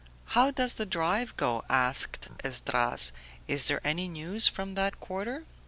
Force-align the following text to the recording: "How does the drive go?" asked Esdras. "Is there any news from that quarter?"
"How 0.33 0.49
does 0.49 0.73
the 0.73 0.87
drive 0.87 1.37
go?" 1.37 1.63
asked 1.69 2.27
Esdras. 2.43 3.11
"Is 3.47 3.67
there 3.67 3.85
any 3.85 4.07
news 4.07 4.47
from 4.47 4.73
that 4.73 4.99
quarter?" 4.99 5.45